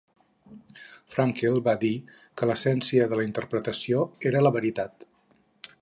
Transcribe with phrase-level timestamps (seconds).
[1.15, 1.91] Frankel va dir
[2.41, 5.07] que l'essència de la interpretació era la veritat.